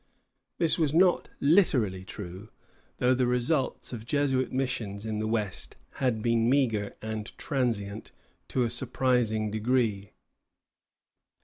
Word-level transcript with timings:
"This 0.57 0.79
was 0.79 0.95
not 0.95 1.29
literally 1.39 2.03
true, 2.03 2.49
though 2.97 3.13
the 3.13 3.27
results 3.27 3.93
of 3.93 3.99
the 3.99 4.05
Jesuit 4.07 4.51
missions 4.51 5.05
in 5.05 5.19
the 5.19 5.27
west 5.27 5.75
had 6.01 6.23
been 6.23 6.49
meagre 6.49 6.95
and 7.03 7.27
transient 7.37 8.11
to 8.47 8.63
a 8.63 8.71
surprising 8.71 9.51
degree. 9.51 10.13